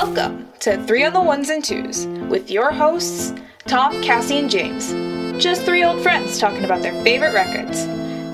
[0.00, 3.34] Welcome to Three on the Ones and Twos with your hosts,
[3.66, 4.92] Tom, Cassie, and James.
[5.42, 7.82] Just three old friends talking about their favorite records.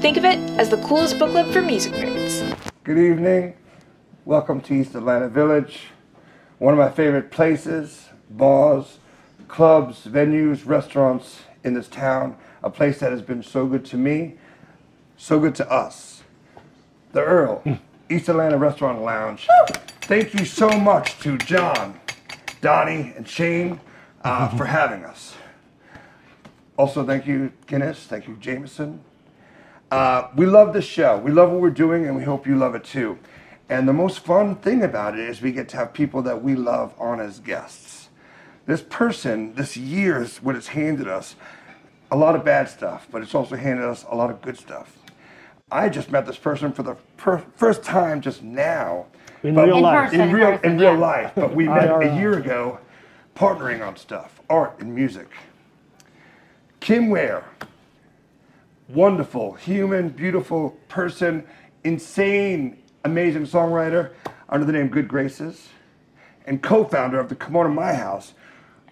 [0.03, 2.55] Think of it as the coolest book club for music nerds.
[2.85, 3.57] Good evening.
[4.27, 5.85] Welcome to East Atlanta Village.
[6.59, 8.99] One of my favorite places, bars,
[9.49, 12.37] clubs, venues, restaurants in this town.
[12.62, 14.35] A place that has been so good to me,
[15.17, 16.25] so good to us.
[17.12, 17.75] The Earl, hmm.
[18.11, 19.49] East Atlanta Restaurant Lounge.
[20.07, 21.98] Thank you so much to John,
[22.60, 23.80] Donnie, and Shane
[24.23, 25.34] uh, for having us.
[26.77, 28.05] Also, thank you, Guinness.
[28.05, 29.01] Thank you, Jameson.
[29.91, 31.16] Uh, we love this show.
[31.16, 33.19] We love what we're doing, and we hope you love it too.
[33.70, 36.55] And the most fun thing about it is we get to have people that we
[36.55, 38.10] love on as guests.
[38.66, 41.34] This person, this year, is what it's handed us
[42.10, 44.98] a lot of bad stuff, but it's also handed us a lot of good stuff.
[45.74, 49.06] I just met this person for the per- first time just now.
[49.42, 50.05] In but- real life.
[50.10, 50.98] person, In in real, person, in real yeah.
[50.98, 51.32] life.
[51.34, 52.78] But we met a year ago
[53.34, 55.26] partnering on stuff, art and music.
[56.79, 57.45] Kim Ware,
[58.88, 61.45] wonderful, human, beautiful person,
[61.82, 64.12] insane, amazing songwriter
[64.49, 65.71] under the name Good Graces,
[66.47, 68.34] and co founder of the Kimono My House,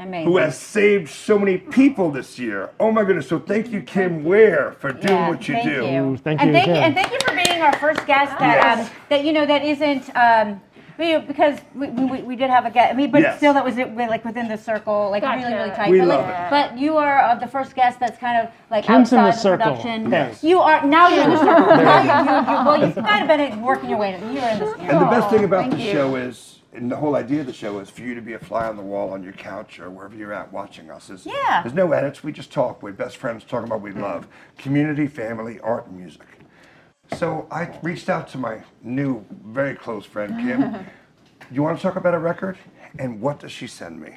[0.02, 0.26] Amazing.
[0.32, 2.70] who has saved so many people this year.
[2.80, 3.28] Oh my goodness.
[3.28, 5.86] So thank you, Kim Ware, for doing Yeah, what you thank do.
[5.86, 6.16] You.
[6.16, 8.36] Thank and you thank you, and thank you for being our first guest.
[8.38, 8.88] That Yes.
[8.90, 10.14] um, that you know that isn't.
[10.16, 10.60] Um,
[10.98, 13.38] we, because we, we, we did have a guest, I mean, but Yes.
[13.38, 15.56] still that was it, like within the circle, like really Gotcha.
[15.56, 15.90] really tight.
[15.90, 16.50] We but, love like, it.
[16.50, 19.36] but you are uh, the first guest that's kind of like Kim's in outside the
[19.36, 19.66] the circle.
[19.82, 20.10] production.
[20.10, 20.44] Yes.
[20.44, 21.66] You are now you're in the circle.
[21.76, 24.10] now you, you, you, well, you've kind of been working your way.
[24.10, 24.74] You're in this.
[24.80, 25.92] And the best thing about thank the you.
[25.92, 28.38] show is, and the whole idea of the show is for you to be a
[28.38, 31.10] fly on the wall on your couch or wherever you're at watching us.
[31.24, 31.62] Yeah.
[31.62, 32.24] There's no edits.
[32.24, 32.82] We just talk.
[32.82, 34.02] We're best friends talking about what we mm.
[34.02, 36.26] love community, family, art, and music.
[37.18, 40.86] So I reached out to my new, very close friend, Kim.
[41.52, 42.56] you want to talk about a record?
[42.98, 44.16] And what does she send me?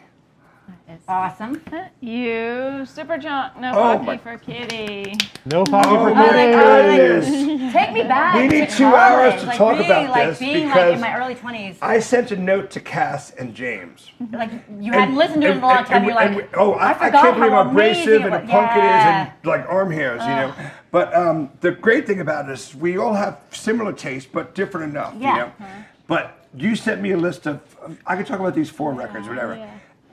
[1.07, 1.25] Ah.
[1.29, 1.61] awesome.
[2.01, 5.13] You Superchunk, no Oh Pocky my- for kitty.
[5.45, 6.53] No Pocky Oh for my Kitty.
[6.53, 7.73] Oh goodness.
[7.73, 8.35] Take me back.
[8.35, 10.73] We need to two college, hours to like talk really, about like this being like
[10.75, 11.77] because in my early twenties.
[11.81, 14.11] I sent a note to Cass and James.
[14.21, 14.35] Mm-hmm.
[14.35, 15.97] Like you hadn't listened to it in a long time.
[15.97, 18.25] and You're like, and we- oh, I, I forgot can't believe how amazing abrasive it
[18.25, 18.49] and a was.
[18.49, 20.53] punk it is, and like arm hairs, you know.
[20.91, 24.91] But um, the great thing about it is we all have similar tastes, but different
[24.91, 25.31] enough, Yeah.
[25.31, 25.45] you know.
[25.45, 25.65] Uh-huh.
[26.07, 27.59] But you sent me a list of.
[28.07, 29.55] I could talk about these four records, whatever.
[29.55, 29.69] yeah.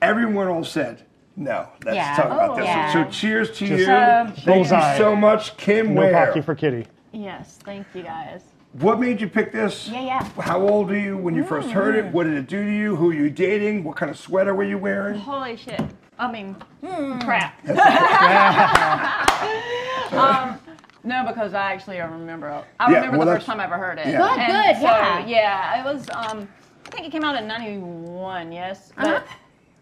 [0.06, 1.02] Everyone all said.
[1.36, 2.14] No, let's Yeah.
[2.16, 2.56] talk about Oh.
[2.56, 2.66] this.
[2.66, 2.92] Yeah.
[2.92, 3.92] So, cheers to Just you.
[3.94, 4.92] Um, Thank bullseye.
[4.92, 6.26] you so much, Kim No Ware.
[6.26, 6.86] Pocky for Kitty.
[7.12, 8.42] Yes, thank you guys.
[8.80, 9.88] What made you pick this?
[9.88, 10.24] Yeah, yeah.
[10.42, 12.06] How old are you when you first heard it?
[12.06, 12.96] What did it do to you?
[12.96, 13.84] Who are you dating?
[13.84, 15.18] What kind of sweater were you wearing?
[15.20, 15.80] Holy shit.
[16.18, 17.18] I mean, Hmm.
[17.20, 17.54] crap.
[20.12, 20.58] um,
[21.04, 22.62] no, because I actually remember.
[22.80, 24.06] I Yeah, remember well, the that's- first time I ever heard it.
[24.08, 24.18] Yeah.
[24.18, 25.26] Good, And good, so, yeah.
[25.26, 26.08] Yeah, it was.
[26.10, 26.48] Um,
[26.86, 28.52] I think it came out in '91.
[28.52, 29.24] Yes, but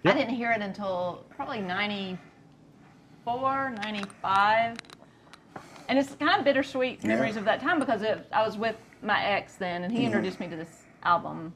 [0.05, 0.15] Uh-huh.
[0.15, 4.77] I didn't hear it until probably '94, '95.
[5.89, 7.09] And it's kind of bittersweet Yeah.
[7.09, 10.39] memories of that time because it, I was with my ex then, and he introduced
[10.41, 11.53] me to this album.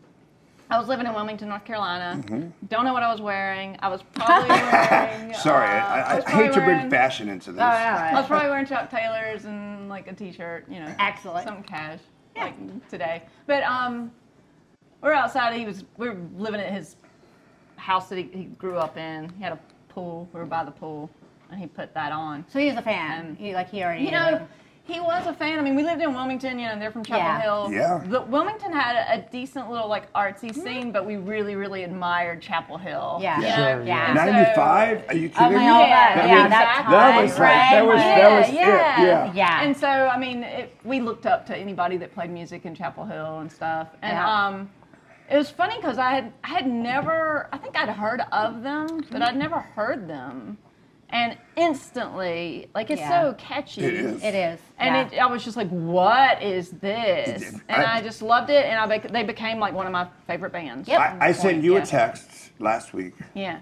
[0.71, 2.21] I was living in Wilmington, North Carolina.
[2.69, 3.77] Don't know what I was wearing.
[3.81, 5.35] I was probably wearing.
[5.39, 7.61] Sorry, uh, I, I, I probably hate to bring fashion into this.
[7.61, 10.93] Oh, all I was probably wearing Chuck Taylors and like a t-shirt, you know.
[10.99, 11.47] Excellent.
[11.47, 12.01] Some cash,
[12.37, 12.55] like
[12.89, 13.23] today.
[13.47, 14.11] But um,
[15.03, 15.55] we were outside.
[15.55, 15.85] He was.
[15.99, 16.97] We were living at his
[17.85, 19.31] house that he, he grew up in.
[19.37, 19.59] He had a
[19.89, 20.29] pool.
[20.33, 21.11] We were by the pool,
[21.51, 22.45] and he put that on.
[22.51, 23.37] So he was a fan.
[23.39, 24.05] He like he already.
[24.05, 24.47] You know,
[24.87, 25.59] he was a fan.
[25.59, 27.41] I mean, we lived in Wilmington, you know, they're from Chapel Yeah.
[27.41, 27.69] Hill.
[27.73, 28.03] Yeah.
[28.07, 30.61] The, Wilmington had a, a decent little like artsy Mm-hmm.
[30.61, 33.19] scene, but we really, really admired Chapel Hill.
[33.23, 33.39] Yeah.
[33.39, 33.57] You Yeah.
[33.57, 33.77] know?
[33.79, 34.11] Sure, yeah.
[34.11, 35.05] And so- 95?
[35.09, 35.65] Are you kidding Oh my me?
[35.65, 36.83] God, Yeah, yeah, I mean, that exactly.
[36.85, 37.71] time, That was like- right?
[37.71, 38.21] that was- right.
[38.21, 39.03] that was it, yeah.
[39.03, 39.33] yeah.
[39.33, 39.63] Yeah.
[39.63, 43.07] And so, I mean, it, we looked up to anybody that played music in Chapel
[43.07, 43.89] Hill and stuff.
[44.03, 44.47] And Yeah.
[44.47, 44.71] um,
[45.31, 49.05] it was funny because I had I had never I think I'd heard of them,
[49.11, 50.59] but I'd never heard them.
[51.11, 53.23] And instantly, like it's Yeah.
[53.23, 53.85] so catchy.
[53.85, 54.23] It is.
[54.25, 54.59] It is.
[54.79, 55.17] And yeah.
[55.19, 58.65] it, I was just like, "What is this?" It- And I- I, just loved it,
[58.67, 60.89] and I bec- they became like one of my favorite bands.
[60.89, 60.99] Yep.
[61.01, 61.83] I, I sent you Yeah.
[61.83, 63.15] a text last week.
[63.35, 63.61] Yeah.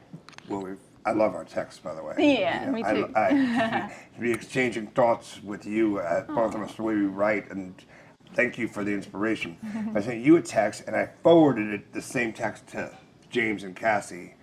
[0.48, 0.70] Well, we
[1.04, 2.14] I love our texts, by the way.
[2.16, 3.12] Yeah, You know, me I- too.
[3.16, 7.74] I, be exchanging thoughts with you, uh, both of us, the way we write, and
[8.34, 9.56] thank you for the inspiration.
[9.94, 12.90] I sent you a text, and I forwarded it, the same text to
[13.30, 14.34] James and Cassie,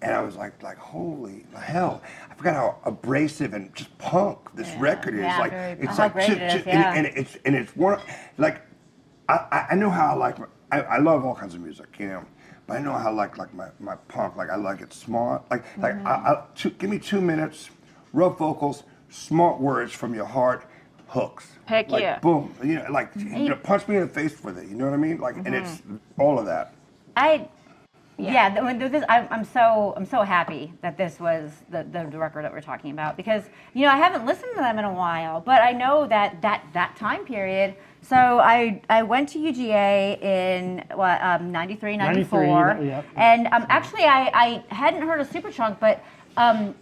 [0.00, 2.02] and I was like, like, holy hell!
[2.30, 4.80] I forgot how abrasive and just punk this Yeah.
[4.80, 5.20] record is.
[5.20, 6.94] Yeah, like, very it's like, How great ju- it yeah.
[6.94, 8.00] and, and it's and it's one,
[8.38, 8.62] like,
[9.28, 10.36] I, I- know how I like.
[10.70, 12.24] I, I love all kinds of music, you know.
[12.66, 14.36] But I know how I like like my, my punk.
[14.36, 15.42] Like I like it smart.
[15.50, 16.06] Like like I, mm-hmm.
[16.06, 17.70] I, two, give me two minutes,
[18.12, 20.64] rough vocals, smart words from your heart,
[21.12, 21.46] hooks.
[21.66, 22.18] Heck like, yeah.
[22.18, 22.54] Boom.
[22.62, 24.68] You know, like you know, punch me in the face with it.
[24.68, 25.18] You know what I mean?
[25.18, 25.82] Like, and it's
[26.18, 26.72] all of that.
[27.16, 27.48] I,
[28.18, 32.18] yeah, th- this, I'm, I'm so I'm so happy that this was the, the the
[32.18, 33.44] record that we're talking about because
[33.74, 36.64] you know I haven't listened to them in a while, but I know that that
[36.72, 37.74] that time period.
[38.00, 43.02] So I I went to UGA in what um, 93, 94, 93, yeah.
[43.16, 46.02] and um, actually I, I hadn't heard of Superchunk, but
[46.36, 46.74] um,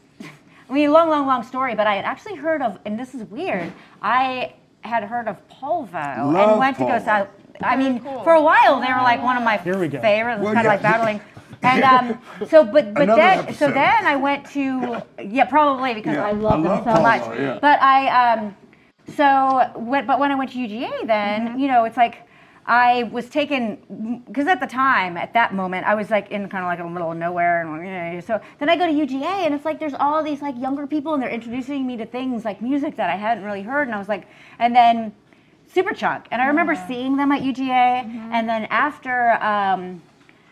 [0.70, 3.24] I mean long long long story, but I had actually heard of, and this is
[3.24, 3.72] weird.
[4.00, 7.04] I had heard of Polvo Love and went to go Polvo.
[7.04, 7.28] south.
[7.62, 8.22] I Very mean, cool.
[8.22, 10.00] for a while they were like one of my Here we go.
[10.00, 10.40] favorites.
[10.42, 11.20] Well, kind of like battling.
[11.62, 12.18] And um,
[12.48, 13.74] so, but but Another then so episode.
[13.74, 17.02] then I went to yeah probably because Yeah, I love I them love so Polvo,
[17.02, 17.38] much.
[17.38, 17.58] yeah.
[17.60, 18.56] But I um,
[19.16, 22.22] so when, but when I went to UGA, then you know it's like
[22.66, 26.62] I was taken because at the time at that moment I was like in kind
[26.64, 29.54] of like a the middle of nowhere and so then I go to UGA and
[29.54, 32.60] it's like there's all these like younger people and they're introducing me to things like
[32.62, 34.26] music that I hadn't really heard and I was like
[34.58, 35.12] and then
[35.74, 37.70] Superchunk and I remember seeing them at UGA
[38.32, 39.32] and then after.
[39.42, 40.02] Um,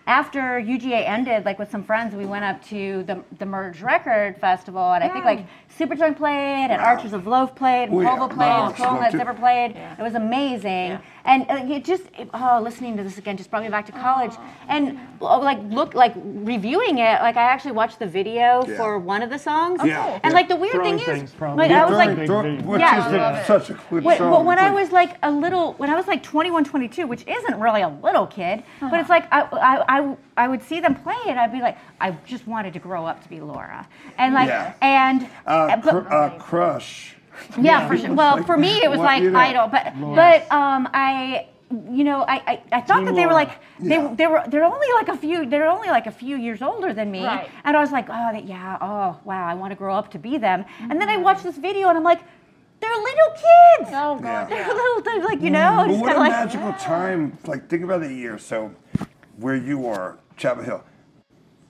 [0.06, 4.38] after UGA ended, like with some friends, we went up to the the Merge Record
[4.38, 5.44] Festival, and I think like
[5.78, 8.16] Superchunk played, and Archers of Loaf played, and Oh, yeah.
[8.16, 9.18] Polvo played, Oh, and Clone Love Led too.
[9.18, 9.76] Zipper played.
[9.76, 13.62] It was amazing, and uh, it just it, oh, listening to this again just brought
[13.62, 14.32] me back to college,
[14.68, 18.76] and uh, like look like reviewing it, like I actually watched the video Yeah.
[18.78, 20.18] for one of the songs, Yeah.
[20.24, 21.68] and like the weird Throwing thing things, is, probably.
[21.68, 22.16] like I was like.
[22.16, 22.64] things.
[22.64, 22.98] Which Yeah.
[23.06, 24.30] is I love such a good Wait, song.
[24.30, 27.60] but when I was like a little, when I was like 21, 22, which isn't
[27.60, 31.16] really a little kid, but it's like I, I, I, I would see them play
[31.26, 33.86] and I'd be like, I just wanted to grow up to be Laura,
[34.16, 34.72] and like, Yeah.
[34.80, 37.14] and uh, but, cr- uh, Crush.
[37.60, 38.14] yeah, for sure.
[38.14, 41.48] Well, for me, it was like you know, idol, but but um, I.
[41.70, 44.14] You know, I, I, I thought Team that they were like they, Yeah.
[44.16, 47.10] they were they're only like a few they're only like a few years older than
[47.10, 47.50] me, Right.
[47.62, 50.18] and I was like, oh they- yeah, oh wow, I want to grow up to
[50.18, 50.64] be them.
[50.80, 51.24] And then I mm-hmm.
[51.24, 52.20] watched this video and I'm like,
[52.80, 53.90] they're little kids.
[53.92, 54.22] Oh god.
[54.22, 54.44] Yeah.
[54.48, 55.52] They're little, they're like you mm-hmm.
[55.52, 56.78] know, But just what a like magical ah.
[56.80, 57.36] time.
[57.46, 58.38] Like, think about the year.
[58.38, 58.74] So,
[59.36, 60.84] where you are, Chapel Hill,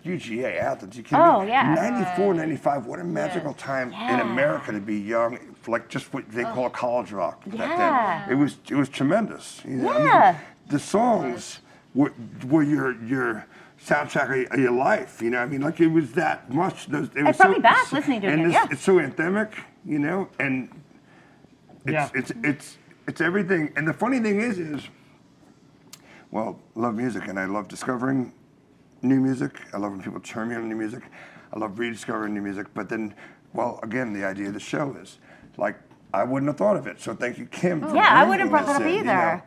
[0.05, 1.49] UGA, Athens, you kidding Oh, me?
[1.49, 1.75] yeah.
[1.75, 5.39] 94, 95, what a magical time in America to be young,
[5.69, 6.53] like just what they oh.
[6.53, 8.25] call college rock back Yeah.
[8.27, 8.37] then.
[8.37, 9.63] It was, it was tremendous.
[9.65, 9.91] You know?
[9.91, 10.39] I mean, Yeah.
[10.69, 11.61] the songs
[11.95, 12.13] were,
[12.47, 13.47] were your, your
[13.85, 15.39] soundtrack of your life, you know?
[15.39, 16.87] I mean, like, it was that much.
[16.87, 18.73] Those, it was brought so, me back listening to it and again, it's, yeah.
[18.73, 19.53] it's so anthemic,
[19.85, 20.29] you know?
[20.39, 20.71] And
[21.85, 22.09] it's, Yeah.
[22.15, 23.73] it's, it's, it's everything.
[23.77, 24.83] And the funny thing is, is,
[26.31, 28.33] well, love music and I love discovering
[29.03, 29.53] new music.
[29.73, 31.03] I love when people turn me on to new music.
[31.53, 32.67] I love rediscovering new music.
[32.75, 33.15] But then,
[33.55, 35.19] well, again, the idea of the show is
[35.59, 35.77] like,
[36.15, 37.01] I wouldn't have thought of it.
[37.01, 37.81] So thank you, Kim.
[37.81, 39.13] for yeah, I wouldn't have brought this that up in, you know.
[39.13, 39.43] either.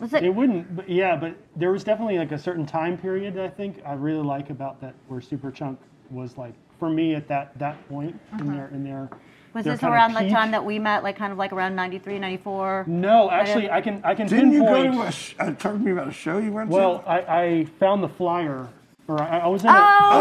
[0.00, 0.24] Was it?
[0.24, 3.48] It wouldn't, but yeah, but there was definitely like a certain time period that I
[3.48, 5.78] think I really like about that where Superchunk
[6.10, 9.04] was like for me at that that point in their in their.
[9.04, 9.18] Uh-huh.
[9.54, 12.84] Was this around the time that we met, like kind of like around 93, 94?
[12.86, 14.92] No, actually, I can I can Didn't you pinpoint.
[14.92, 17.04] go to a, sh- uh, talk to me about a show you went well, to?
[17.06, 18.68] Well, I, I found the flyer,
[19.08, 19.74] or I, I was in Oh, a.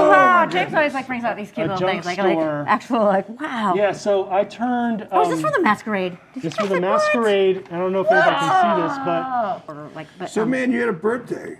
[0.09, 0.45] wow.
[0.45, 2.65] James always like brings out these cute A little things, like, like store.
[2.67, 3.73] actual, like wow.
[3.75, 5.07] Yeah, so I turned.
[5.11, 6.17] Oh, is this um, for the masquerade?
[6.33, 6.89] Did you This for the like, what?
[6.91, 7.67] masquerade.
[7.71, 10.71] I don't know if anybody can see this, but Or, like, but, so, um, man,
[10.71, 11.57] you had a birthday.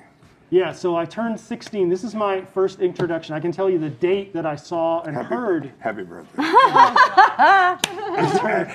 [0.50, 0.72] Yeah.
[0.72, 1.90] So I turned 16.
[1.90, 3.34] This is my first introduction.
[3.36, 5.72] I can tell you the date that I saw and Happy, heard.
[5.80, 6.34] Happy birthday.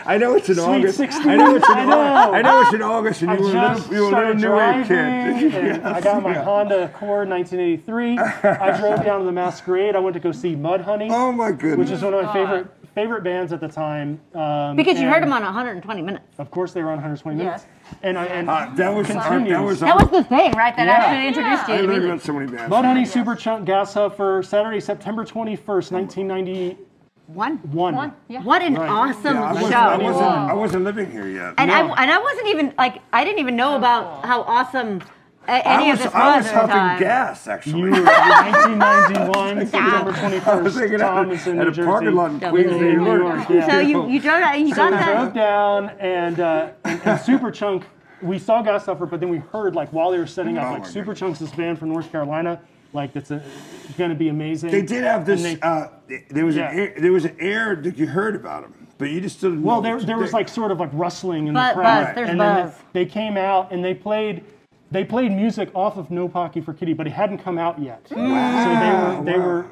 [0.02, 0.96] I know it's in Sweet August.
[0.98, 1.28] 16.
[1.30, 2.00] I know it's in I know.
[2.00, 2.34] August.
[2.34, 4.34] I know it's in August, and I you were a just little, you were a
[4.34, 5.54] little new wave kid.
[5.54, 8.18] and I got my Honda Accord 1983.
[8.18, 9.96] I drove down to the Masquerade.
[9.96, 11.78] I went to go see Mudhoney, Oh my goodness.
[11.78, 14.20] which is one of my favorite favorite bands at the time.
[14.34, 16.38] Um, because you heard them on 120 minutes.
[16.38, 17.66] Of course, they were on 120 minutes,
[18.02, 19.60] and I and Uh, that was uh, that Continues.
[19.60, 20.74] was That was the thing, right?
[20.76, 20.92] That Yeah.
[20.94, 22.10] actually introduced I you to learned music.
[22.12, 22.72] about so many bands.
[22.74, 27.58] Mudhoney Superchunk Gas Huffer Saturday, September 21st, 1991.
[27.72, 27.94] One.
[27.94, 28.12] One.
[28.28, 28.42] Yeah.
[28.42, 28.90] What an Right.
[28.90, 29.62] awesome Yeah, I show.
[29.62, 31.54] wasn't, I wasn't, I wasn't living here yet.
[31.58, 31.74] and No.
[31.74, 35.04] I and I wasn't even like I didn't even know about how awesome a-
[35.50, 37.00] any I of was, this I was was at huffing time.
[37.00, 37.82] gas, You actually.
[37.82, 40.10] were 1991, September
[40.50, 41.86] I was 21st, thinking at, Thomason, at New a Jersey.
[41.86, 43.20] parking lot in That Queens, New York.
[43.20, 43.70] York, yeah.
[43.70, 45.12] So you, you drove that and you got we that.
[45.14, 47.84] drove down and, uh, and, and Superchunk,
[48.22, 50.72] we saw Gas Huffer, but then we heard like while they were setting up, Oh
[50.72, 51.20] like my Super goodness.
[51.20, 52.60] Chunk's this band from North Carolina,
[52.92, 54.70] like that's going to be amazing.
[54.70, 55.42] They did have this.
[55.42, 55.88] They- uh,
[56.30, 56.70] there was Yeah.
[56.70, 59.62] an air, there was an air that you heard about them, but you just didn't.
[59.62, 62.14] well, know there, there was like sort of like rustling in Buzz- the crowd, buzz,
[62.14, 62.74] there's and then buzz.
[62.92, 64.44] They, they came out and they played.
[64.90, 68.04] They played music off of No Pocky for Kitty, but it hadn't come out yet.
[68.10, 68.64] Mm.
[68.64, 69.46] So they were they wow.
[69.46, 69.66] were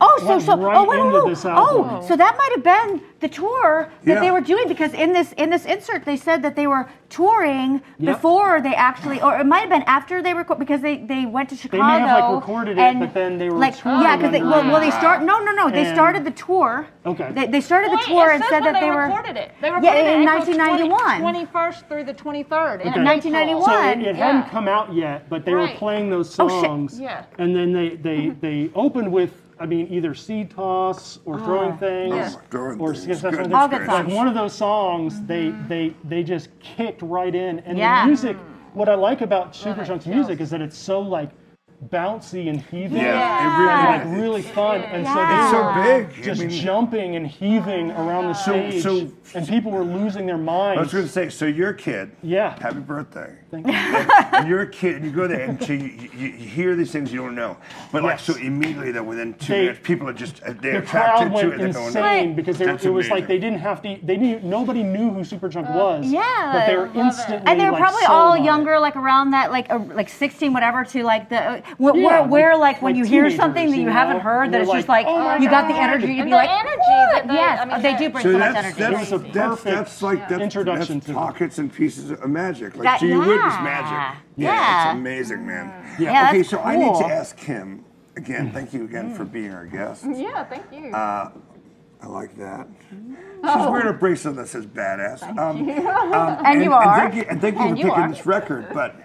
[0.00, 1.44] Oh, so so right oh, wait, wait, wait.
[1.46, 4.20] oh, so that might have been the tour that Yeah.
[4.20, 7.82] they were doing because in this in this insert they said that they were touring
[7.98, 8.14] Yep.
[8.16, 11.48] before they actually, or it might have been after they record because they they went
[11.50, 11.82] to Chicago.
[11.82, 12.04] They Chicago.
[12.04, 14.40] may have, like, recorded it, and, but then they were like touring yeah, because they
[14.40, 16.86] under well, well they start no no no they And- started the tour.
[17.04, 17.32] Okay.
[17.32, 19.02] They, they started the Wait, tour and said that they, they were.
[19.04, 19.52] recorded it.
[19.60, 21.20] They Yeah, recorded it in April 1991.
[21.20, 22.74] 20 21st through the 23rd.
[22.74, 22.90] in Okay.
[22.90, 23.04] April.
[23.04, 23.64] 1991.
[23.64, 23.88] So One.
[23.88, 24.50] it, it hadn't Yeah.
[24.50, 26.52] come out yet, but they were playing those songs.
[26.52, 26.66] Oh, shit.
[26.70, 27.00] songs.
[27.00, 27.24] Yeah.
[27.38, 28.40] And then they they mm-hmm.
[28.40, 32.30] they opened with I mean either seed toss or ah, throwing things Yeah.
[32.50, 33.02] Throwing or things.
[33.04, 33.36] skip steps.
[33.52, 33.86] All good.
[33.86, 34.14] Like songs.
[34.14, 35.26] one of those songs, mm-hmm.
[35.26, 37.60] they they they just kicked right in.
[37.60, 38.02] And Yeah.
[38.02, 38.36] the music,
[38.72, 39.82] what I like about Love it.
[39.82, 41.30] Superchunk's music is that it's so like
[41.88, 42.98] bouncy and heaving.
[42.98, 45.24] Yeah, And it really like really fun, and so Yeah.
[45.26, 46.20] they It's were so big.
[46.20, 50.26] I just mean, jumping and heaving around the So- stage, so- and people were losing
[50.26, 50.78] their minds.
[50.78, 52.10] I was going to say, so you're a kid.
[52.22, 52.54] Yeah.
[52.60, 53.30] Happy birthday.
[53.50, 53.72] Thank you.
[54.32, 56.90] and you're a kid, and you go there, and so you, you, you hear these
[56.92, 57.56] things you don't know.
[57.92, 60.86] But like, so immediately, though, within two They- minutes, people are just uh, they're the
[60.86, 61.58] crowd attracted to went it.
[61.58, 63.98] They're going, insane because they, it was like they didn't have to.
[64.02, 66.06] They knew nobody knew who Superchunk was.
[66.06, 67.42] yeah, but they were love it.
[67.46, 68.44] and they were like, probably sold all on it.
[68.44, 72.02] younger, like around that, like uh, like 16, whatever, to like the uh, wh- Yeah,
[72.02, 73.92] where, like- where like when you hear something that you you know?
[73.92, 76.08] haven't heard, that they're it's just like, like "Oh you got the energy.
[76.08, 77.12] You'd And be the like, energy what?
[77.14, 78.80] that they- yes, I mean, they that- do bring So so much that's, energy.
[78.80, 81.14] that's, It that's, perfect that's like that's, introduction that's to it.
[81.14, 82.74] pockets and pieces of magic.
[82.76, 83.60] Like That- gee whiz yeah.
[83.62, 84.22] magic.
[84.36, 84.90] Yeah.
[84.90, 85.72] it's amazing, man.
[85.98, 86.28] Yeah.
[86.28, 87.84] okay, that's so I need to ask him
[88.16, 88.50] again.
[88.52, 90.04] Thank you again for being our guest.
[90.12, 90.90] Yeah, thank you.
[92.02, 92.66] I like that.
[92.90, 95.22] She's wearing a bracelet that says badass.
[95.22, 96.96] Um, um, And you are.
[96.98, 98.08] thank you, and thank you And for you picking are.
[98.08, 98.96] this record, but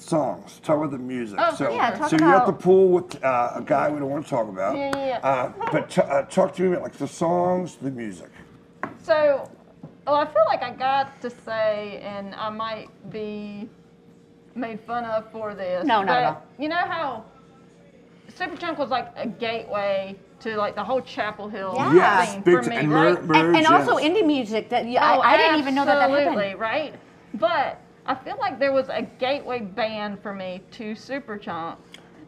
[0.00, 0.60] songs.
[0.62, 1.38] Talk about the music.
[1.40, 4.10] Oh, so, yeah, talk so you're at the pool with uh, a guy we don't
[4.10, 4.76] want to talk about.
[4.76, 5.18] Yeah, yeah, yeah.
[5.28, 8.30] Uh, but t- uh, talk to me about like the songs, the music.
[9.02, 9.50] So,
[10.06, 13.68] oh, I feel like I got to say, and I might be
[14.54, 15.84] made fun of for this.
[15.86, 16.42] No, not but at all.
[16.58, 17.24] You know how
[18.36, 21.94] Superchunk was like a gateway to like the whole Chapel Hill Yeah.
[21.94, 23.24] Yes, thing big for me, and right?
[23.24, 24.10] mer- and, and also yes.
[24.10, 26.60] indie music that yeah, Oh, I, I didn't even know that that absolutely, happened.
[26.60, 26.94] right?
[27.34, 27.80] But
[28.10, 31.76] I feel like there was a gateway band for me to Superchunk,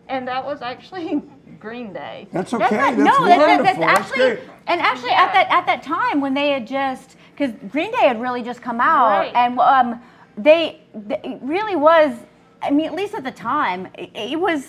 [0.09, 1.21] and that was actually
[1.59, 2.29] Green Day.
[2.31, 2.69] That's okay.
[2.71, 3.65] That's not, that's no, that, that, wonderful.
[3.65, 4.49] that's That's actually, great.
[4.69, 5.25] and actually Yeah.
[5.25, 8.63] at that at that time when they had just, because Green Day had really just
[8.63, 9.35] come out, Right.
[9.35, 10.01] and um,
[10.37, 12.17] they, they, really was.
[12.63, 14.65] I mean, at least at the time, it, it was,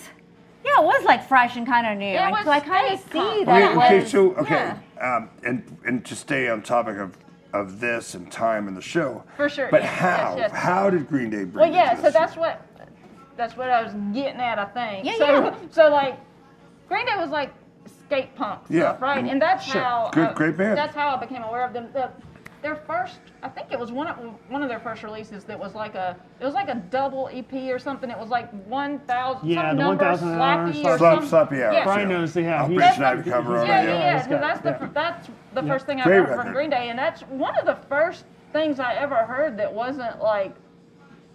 [0.64, 2.06] yeah, it was like fresh and kind of new.
[2.06, 4.10] It and was so I kind of skate see that Okay, okay, was.
[4.10, 5.16] so okay, yeah.
[5.16, 7.16] um, and and to stay on topic of
[7.54, 9.22] of this and time in the show.
[9.36, 10.34] For sure, But yes, how?
[10.36, 10.50] yes, yes.
[10.52, 11.70] How did Green Day bring?
[11.70, 12.12] Well, yeah, to so this?
[12.12, 12.60] that's what
[13.36, 15.06] that's what I was getting at, I think.
[15.06, 15.54] Yeah, so, yeah.
[15.70, 16.18] so like,
[16.88, 17.52] Green Day was like
[18.06, 18.96] skate punk stuff, Yeah.
[19.00, 19.18] right?
[19.18, 19.28] Mm-hmm.
[19.28, 19.80] And that's Sure.
[19.80, 20.76] how Good- I- great band.
[20.76, 21.88] That's how I became aware of them.
[21.92, 22.10] The,
[22.64, 24.16] their first, I think it was one of
[24.48, 27.52] one of their first releases that was like a it was like a double EP
[27.70, 28.10] or something.
[28.10, 31.28] It was like one thousand Yeah, some the number 1,000 hours, slappy or Slap, some,
[31.48, 31.74] slappy hours.
[31.74, 31.84] Yeah.
[31.84, 34.12] Brian knows, yeah, I'll he's- British cover Yeah, yeah, Yeah, yeah.
[34.14, 34.88] he's 'cause got- that's the yeah.
[34.94, 35.68] that's the Yeah.
[35.72, 38.80] first thing I Great heard from Green Day, and that's one of the first things
[38.80, 40.54] I ever heard that wasn't like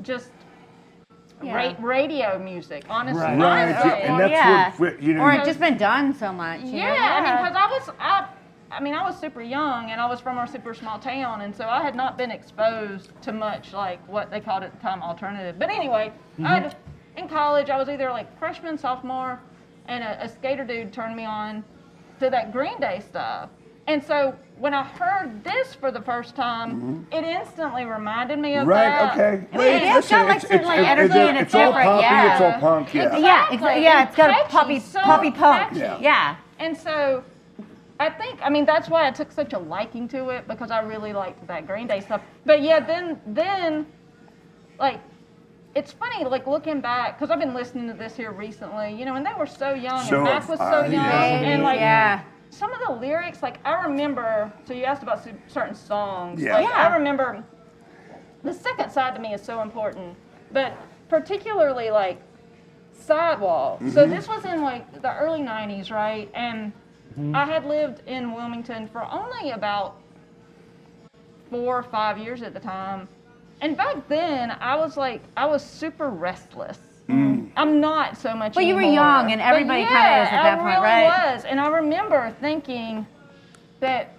[0.01, 0.31] just
[1.43, 1.55] Yeah.
[1.55, 2.85] ra- radio music.
[2.89, 3.37] Honestly, Right.
[3.37, 3.89] Right, honestly.
[3.91, 4.71] yeah, and that's yeah.
[4.77, 5.21] what you know.
[5.21, 6.61] or it just been done so much.
[6.61, 6.77] you know?
[6.93, 8.25] Yeah, I mean, because I was, I,
[8.71, 11.55] I mean, I was super young and I was from a super small town, and
[11.55, 15.01] so I had not been exposed to much like what they called at the time
[15.01, 15.57] alternative.
[15.57, 16.11] But anyway,
[16.43, 16.75] I had,
[17.17, 19.39] in college I was either like freshman, sophomore,
[19.87, 21.63] and a, a skater dude turned me on
[22.19, 23.49] to that Green Day stuff.
[23.87, 28.59] And so when I heard this for the first time, it instantly reminded me of
[28.67, 28.69] Mm-hmm.
[28.69, 28.89] Right.
[28.89, 29.13] that.
[29.13, 29.47] Okay.
[29.51, 31.45] I mean, it has listen, got, like, it's- certain, like, it's- energy it's- and it's
[31.47, 32.31] it's all different, poppy, yeah.
[32.33, 32.93] It's all punk.
[32.93, 33.01] Yeah.
[33.01, 33.23] Exactly.
[33.23, 33.83] Yeah, exactly.
[33.83, 35.57] Yeah, it's got a Catchy, poppy, so poppy punk.
[35.69, 35.79] catchy.
[35.79, 35.97] Yeah.
[35.99, 36.35] Yeah.
[36.59, 37.23] And so
[37.99, 40.79] I think I mean that's why I took such a liking to it because I
[40.79, 42.21] really liked that Green Day stuff.
[42.45, 43.85] But yeah, then then
[44.79, 45.01] like
[45.75, 49.15] it's funny like looking back because I've been listening to this here recently, you know,
[49.15, 51.23] and they were so young So and Mac was so young yeah.
[51.51, 52.21] and like yeah.
[52.49, 56.41] some of the lyrics like I remember so you asked about certain songs.
[56.41, 56.55] Yeah.
[56.55, 56.87] Like Yeah.
[56.89, 57.43] I remember
[58.43, 60.15] the second side to me is so important,
[60.53, 60.73] but
[61.09, 62.21] particularly like
[62.93, 63.79] sidewalk.
[63.81, 64.11] So Mm-hmm.
[64.11, 66.31] this was in like the early '90s, right?
[66.33, 66.71] And
[67.33, 69.97] I had lived in Wilmington for only about
[71.49, 73.07] four or five years at the time.
[73.61, 76.79] And back then, I was like, I was super restless.
[77.09, 77.49] Mm.
[77.57, 78.55] I'm not so much.
[78.55, 80.83] Well, you were young, and But everybody kinda yeah, is at that I point, really
[80.83, 81.33] right?
[81.33, 83.05] Was, and I remember thinking
[83.81, 84.13] that,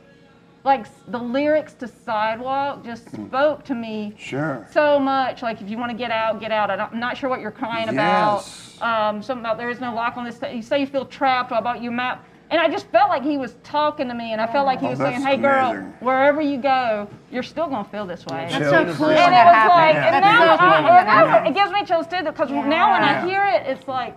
[0.64, 3.28] like, the lyrics to "Sidewalk" just Mm.
[3.28, 4.66] spoke to me Sure.
[4.72, 5.42] so much.
[5.42, 6.70] Like, if you want to get out, get out.
[6.70, 8.76] I don't- I'm not sure what you're crying Yes.
[8.78, 8.86] about.
[8.86, 10.40] Um, something about there is no lock on this.
[10.52, 11.50] You say you feel trapped.
[11.52, 12.24] What about your map?
[12.50, 14.86] And I just felt like he was talking to me, and I felt like he
[14.86, 15.94] Oh, was that's saying, "Hey, girl, amazing.
[16.00, 18.96] wherever you go, you're still gonna feel this way." That's so Chills.
[18.96, 20.14] cool And when And that it was like, happens.
[20.16, 22.90] and now, so I, and when that now it gives me chills too because now
[22.92, 23.22] when Yeah.
[23.22, 24.16] I hear it, it's like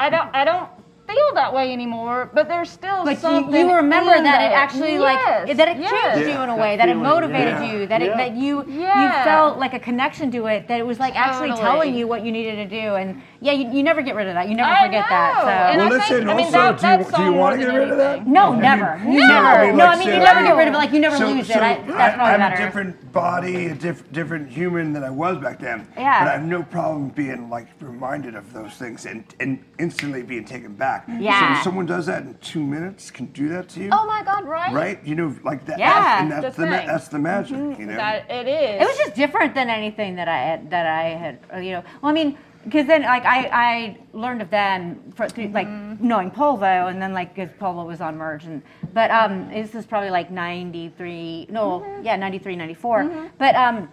[0.00, 0.68] I don't, I don't
[1.08, 3.68] feel that way anymore, but there's still But you, something.
[3.68, 4.58] you remember in that it there.
[4.58, 5.00] actually yes.
[5.48, 5.90] like that it yes.
[6.14, 6.36] changed Yeah.
[6.36, 7.72] you in a way, that it feeling, motivated yeah.
[7.72, 8.86] you, that it that you you
[9.24, 12.30] felt like a connection to it, that it was like actually telling you what you
[12.32, 14.48] needed to do, and yeah, you, you never get rid of that.
[14.48, 15.08] You never I forget know.
[15.10, 15.40] that.
[15.40, 15.46] So.
[15.78, 17.56] Well, I listen, think, I mean, also, that, do you- that do you song wanna
[17.58, 18.26] get rid of that?
[18.26, 19.46] no, mean, never, no, never.
[19.46, 20.76] I mean, no, I mean you say, never get rid of it.
[20.76, 21.62] Like you never so, lose so it.
[21.62, 22.62] I, that's probably I, am better.
[22.62, 25.86] a different body, a diff, different human than I was back then.
[25.96, 26.24] Yeah.
[26.24, 30.44] But I have no problem being like reminded of those things and, and instantly being
[30.44, 31.06] taken back.
[31.20, 31.52] Yeah.
[31.54, 33.90] So if someone does that in two minutes, can do that to you.
[33.92, 34.44] Oh my God!
[34.46, 34.72] Right?
[34.72, 35.04] Right?
[35.04, 35.78] You know, like that.
[35.78, 36.22] Yeah.
[36.22, 36.86] And that's The the, ma- thing.
[36.88, 37.56] that's the magic.
[37.78, 37.96] You know.
[37.96, 38.82] That it is.
[38.82, 41.84] It was just different than anything that I had, that I had, uh, you know.
[42.02, 46.30] Well, I mean, because then like I, I learned of them for, through, like knowing
[46.30, 48.62] Polvo, and then like because Polvo was on Merge, and
[48.92, 53.30] but um, this is probably like '93, no, yeah, '93, '94.
[53.38, 53.88] But um,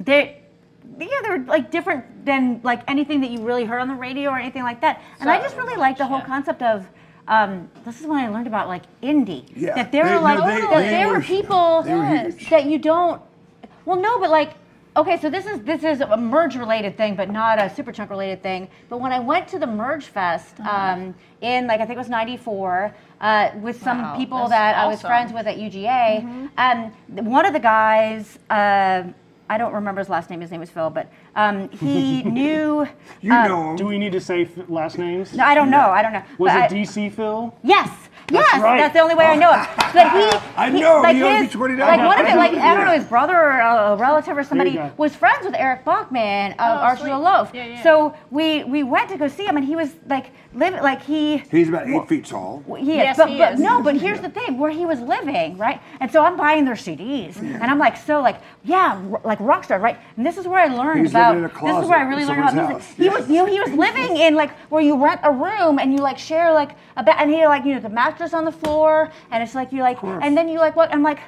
[0.00, 0.42] they.
[1.00, 4.38] Yeah, they're like different than like anything that you really heard on the radio or
[4.38, 5.02] anything like that.
[5.18, 6.26] And I just really like the whole yeah.
[6.26, 6.86] concept of
[7.26, 9.44] um, this is when I learned about like indie.
[9.54, 9.74] Yeah.
[9.74, 12.34] That there They- were no, like they- that they there were- were people they Yes.
[12.50, 13.20] that you don't
[13.84, 14.52] well no but like
[14.96, 18.42] okay so this is this is a merge related thing but not a Superchunk related
[18.42, 20.92] thing but when i went to the merge fest Uh-huh.
[20.92, 24.76] um, in like i think it was 94 uh, with some Wow, people that's that
[24.76, 25.08] i was awesome.
[25.08, 26.92] friends with at uga um,
[27.26, 29.02] one of the guys uh,
[29.50, 32.86] i don't remember his last name his name was phil but um, he knew
[33.20, 33.76] you uh, know 'em.
[33.76, 35.34] Do we need to say f- last names?
[35.34, 37.54] no, i don't know i don't know Was but it I- DC Phil?
[37.62, 37.90] Yes.
[38.30, 38.78] Yes, right.
[38.78, 39.68] that's the only way I know it.
[39.96, 41.78] But he, I he- know, like he owed me his, $20.
[41.78, 44.72] like one of it, like I don't know, his brother or a relative or somebody
[44.74, 44.90] go.
[44.98, 47.14] was friends with Eric Bachmann of Oh, Archer sweet.
[47.14, 47.50] Loaf.
[47.54, 47.82] Yeah, yeah.
[47.82, 51.38] So we we went to go see him, and he was like living, like he.
[51.50, 52.62] He's about eight feet tall.
[52.76, 53.60] He is, Yes, but, he but is.
[53.60, 55.80] no, but here's the thing: where he was living, right?
[56.00, 59.64] And so I'm buying their CDs, and I'm like, so like, yeah, r- like rock
[59.64, 59.98] star, right?
[60.18, 61.36] And this is where I learned He's about.
[61.36, 62.72] in a this is where I really learned about music.
[62.76, 62.92] house.
[62.96, 63.14] He Yes.
[63.20, 65.98] was, you know, he was living in like where you rent a room and you
[66.00, 67.88] like share like a bed, and he like you know the
[68.34, 70.92] on the floor, and it's like you like, and then you like what?
[70.92, 71.20] I'm like,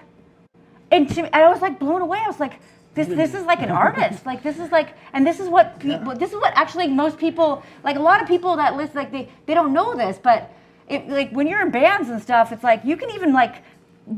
[0.90, 2.18] and to me, I was like blown away.
[2.25, 2.61] I was like,
[2.95, 4.26] this this is like an artist.
[4.26, 6.14] Like this is like, and this is what people.
[6.14, 7.97] This is what actually most people like.
[7.97, 10.52] A lot of people that listen, like they they don't know this, but
[10.88, 13.62] it, like when you're in bands and stuff, it's like you can even like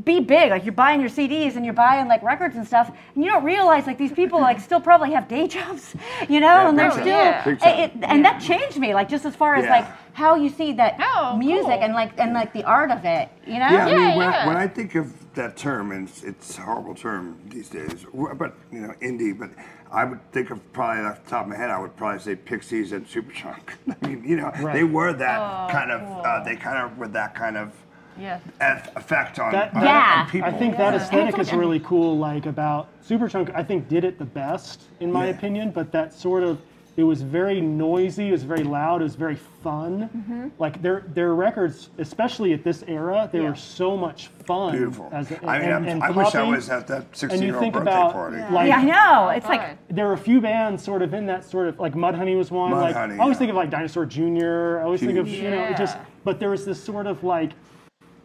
[0.03, 0.49] be big.
[0.51, 3.43] Like you're buying your CDs and you're buying like records and stuff, and you don't
[3.43, 5.95] realize like these people like still probably have day jobs,
[6.29, 7.05] you know, Yeah, and they're big still.
[7.05, 7.59] time.
[7.61, 7.87] Yeah.
[7.87, 9.71] Big it- and that changed me, like just as far as Yeah.
[9.71, 11.71] like how you see that Oh, music cool.
[11.83, 13.67] and like and like the art of it, you know.
[13.69, 16.57] Yeah, I mean, Yeah, when, I, when I think of that term, and it's, it's
[16.57, 19.37] a horrible term these days, but you know, indie.
[19.37, 19.51] But
[19.91, 22.35] I would think of probably off the top of my head, I would probably say
[22.35, 23.69] Pixies and Superchunk.
[24.03, 24.73] I mean, you know, Right.
[24.73, 26.01] they were that Oh, kind of.
[26.01, 26.45] Uh, cool.
[26.45, 27.73] they kind of were that kind of
[28.19, 28.39] Yeah.
[28.59, 30.21] eff- effect on, That- on, Yeah.
[30.25, 30.47] on people.
[30.49, 30.99] I think that Yeah.
[31.01, 32.17] aesthetic is really cool.
[32.17, 35.31] Like about Superchunk, I think did it the best in my Yeah.
[35.31, 35.71] opinion.
[35.71, 36.59] But that sort of
[36.97, 38.27] it was very noisy.
[38.27, 38.99] It was very loud.
[38.99, 40.09] It was very fun.
[40.15, 40.47] Mm-hmm.
[40.59, 43.49] Like their their records, especially at this era, they Yeah.
[43.49, 44.73] were so much fun.
[44.73, 45.07] beautiful.
[45.13, 48.11] As, I mean, and, I'm- and I wish I was at that 16-year-old birthday about
[48.11, 48.37] party.
[48.51, 49.29] like yeah, I know.
[49.29, 52.37] It's like there are a few bands sort of in that sort of like Mudhoney
[52.37, 52.71] was one.
[52.71, 53.39] like Mudhoney, I always yeah.
[53.39, 54.79] think of like Dinosaur Jr.
[54.79, 57.51] I always think of you know it just but there was this sort of like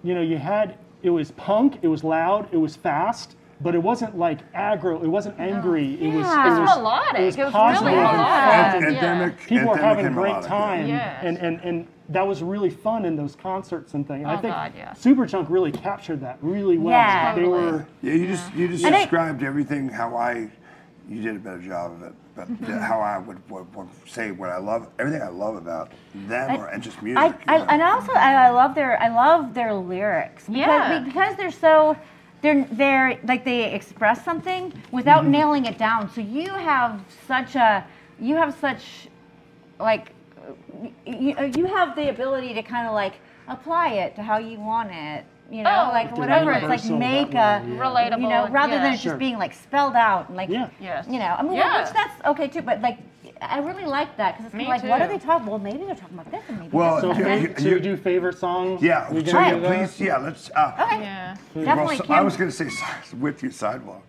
[0.02, 3.82] you know you had it was punk, it was loud, it was fast, but it
[3.82, 5.94] wasn't like aggro, it wasn't angry.
[5.94, 7.20] It was it It's was melodic.
[7.20, 8.72] It was, It was positive really and melodic.
[8.72, 8.82] fun.
[8.82, 8.88] Yeah.
[8.88, 11.20] endemic, People were having a great time, Yes.
[11.24, 14.24] and, and and that was really fun in those concerts and things.
[14.26, 14.92] I Oh, think God, yeah.
[14.92, 16.92] Superchunk really captured that really well.
[16.92, 17.34] Yeah.
[17.34, 17.72] they Totally.
[17.72, 20.48] were Yeah, you just you just And it- described everything how I.
[21.08, 22.78] You did a better job of it, but Mm-hmm.
[22.80, 26.66] how I would, would, would say what I love, everything I love about them, or,
[26.66, 27.32] and just music.
[27.46, 31.04] I, I and also I, I love their I love their lyrics because Yeah.
[31.04, 31.96] because they're so
[32.42, 35.30] they're they're like they express something without Mm-hmm.
[35.32, 36.10] nailing it down.
[36.12, 37.86] So you have such a
[38.20, 39.08] you have such
[39.78, 40.12] like
[41.06, 43.14] you, you have the ability to kind of like
[43.48, 45.24] apply it to how you want it.
[45.50, 46.50] You know, Oh, like whatever.
[46.52, 47.62] It's like make a yeah.
[47.64, 48.94] Relatable, You know, rather than yeah.
[48.94, 49.12] it Sure.
[49.12, 50.68] just being like spelled out and like Yeah.
[50.80, 51.06] Yes.
[51.08, 51.36] you know.
[51.38, 51.82] I mean, Yeah.
[51.82, 52.62] which that's okay too.
[52.62, 52.98] But like,
[53.42, 55.46] I really like that because it's Me kinda like, what are they talking?
[55.46, 57.02] Well, maybe they're talking about this and maybe Well, this.
[57.02, 58.82] So, You- fa- you- so you- you do favorite songs?
[58.82, 59.68] Yeah, We so gonna yeah, do that?
[59.88, 60.50] please, yeah, let's.
[60.54, 61.00] Uh, Okay.
[61.02, 61.34] Yeah.
[61.54, 62.68] Definitely Well, so- I was going to say
[63.04, 64.02] si- with you sidewalk.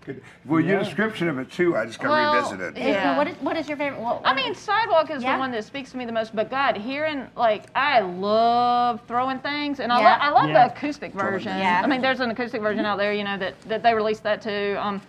[0.45, 0.83] Well, your Yeah.
[0.83, 2.77] description of it too, I just got Well, revisited.
[2.77, 3.17] Is- Yeah.
[3.17, 3.99] What is what is your favorite?
[4.01, 5.33] What, I mean, Sidewalk is Yeah.
[5.33, 6.35] the one that speaks to me the most.
[6.35, 10.09] But God, hearing like I love throwing things, and I, Yeah.
[10.09, 10.67] lo- I love Yeah.
[10.67, 11.57] the acoustic version.
[11.57, 11.81] Yeah.
[11.83, 14.41] I mean, there's an acoustic version out there, you know, that, that they released that
[14.41, 14.77] too.
[14.79, 15.01] Um,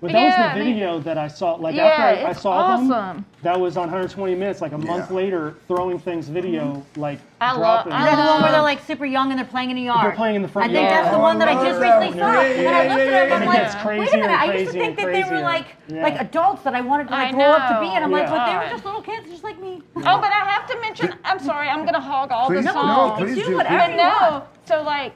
[0.00, 1.54] But that was Yeah, I the mean- video that I saw.
[1.56, 4.62] Like Yeah, after I, I it's saw them, that was on 120 minutes.
[4.62, 5.16] Like a month Yeah.
[5.16, 7.00] later, throwing things video, mm-hmm.
[7.00, 7.92] like I love- dropping.
[7.92, 9.80] I is that the one where they're like super young and they're playing in a
[9.80, 10.06] yard?
[10.06, 11.04] They're playing in the front I think yard.
[11.04, 12.34] that's the one that I I just that recently one.
[12.34, 12.40] saw.
[12.40, 13.48] Yeah, and I looked at it yeah, and I'm yeah.
[13.48, 16.02] like, It gets wait a minute, I used to think that they were like Yeah.
[16.02, 18.46] like adults that I wanted to like grow up to be, and I'm like, but
[18.46, 19.82] they were just little kids, just like me.
[19.96, 21.12] Oh, but I have to mention?
[21.24, 23.18] I'm sorry, I'm gonna hog all Please, the no, songs.
[23.20, 23.56] please do do.
[23.56, 25.12] whatever But you no, so like,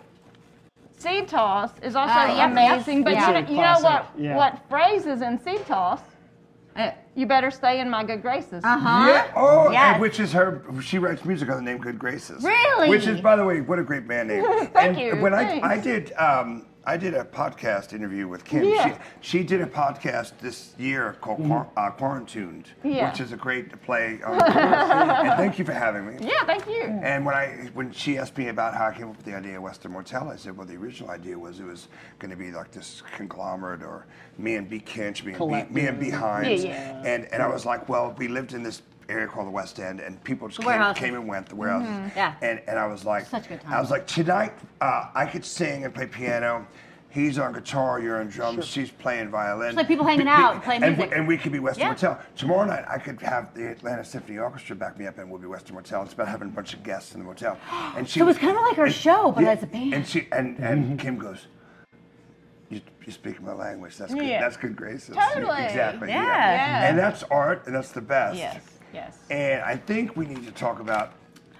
[1.05, 2.51] seed toss is also Uh, yep, yep.
[2.51, 3.05] amazing.
[3.05, 3.27] But Yeah.
[3.29, 3.81] you, know, you know what?
[3.81, 4.37] Classic, yeah.
[4.37, 6.01] What phrase is in seed toss?
[6.77, 8.65] Uh You better stay in my good graces.
[8.65, 9.07] Uh huh.
[9.09, 9.27] Yeah.
[9.37, 9.93] Oh, Yes.
[9.93, 10.49] and which is her.
[10.83, 12.43] She writes music on the name Good Graces.
[12.43, 12.89] Really?
[12.89, 14.43] Which is, by the way, what a great band name.
[14.79, 15.61] Thank and you, When I.
[15.75, 18.65] I did um, I did a podcast interview with Kim.
[18.65, 18.99] Yeah.
[19.21, 23.11] She, she did a podcast this year called Quar- uh, Quarantuned, Yeah.
[23.11, 24.21] which is a great play.
[24.27, 26.17] On and thank you for having me.
[26.21, 26.83] Yeah, thank you.
[26.83, 29.57] And when I when she asked me about how I came up with the idea
[29.57, 32.51] of Western Motel, I said, well, the original idea was it was going to be
[32.51, 34.79] like this conglomerate, or me and B.
[34.81, 36.11] Kinch, me and B, me and B.
[36.11, 36.71] Hines, Yeah,
[37.03, 37.03] yeah.
[37.15, 40.01] and and I was like, well, we lived in this area called the West End,
[40.01, 42.13] and people just came, came and went, the warehouses.
[42.17, 42.35] Yeah.
[42.43, 45.85] And and I was like, Such good I was like, tonight uh, I could sing
[45.85, 46.67] and play piano.
[47.11, 49.69] He's on guitar, you're on drums, she's playing violin.
[49.69, 51.11] It's like people hanging Be- out be- and playing and, music.
[51.13, 51.91] We, and we could be Western Yeah.
[51.91, 52.21] Motel.
[52.37, 55.47] Tomorrow night I could have the Atlanta Symphony Orchestra back me up and we'll be
[55.47, 56.03] Western Motel.
[56.03, 57.57] It's about having a bunch of guests in the motel.
[57.97, 59.95] And she So was kinda like our and- show, but as a band.
[59.95, 61.47] And she and, and Kim goes,
[62.69, 63.97] you, you speak my language.
[63.97, 64.25] That's good.
[64.27, 64.41] Yeah.
[64.41, 65.15] That's good graces.
[65.15, 65.63] Totally.
[65.67, 66.09] Exactly.
[66.09, 66.25] Yeah.
[66.25, 66.89] Yeah.
[66.89, 68.37] And that's art, and that's the best.
[68.39, 68.61] Yes,
[68.95, 69.19] yes.
[69.31, 71.13] And I think we need to talk about